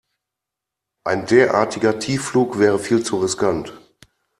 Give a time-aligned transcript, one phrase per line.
[1.03, 3.79] Ein derartiger Tiefflug wäre viel zu riskant.